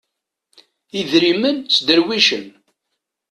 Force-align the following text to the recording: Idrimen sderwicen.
Idrimen 0.99 1.57
sderwicen. 1.75 2.45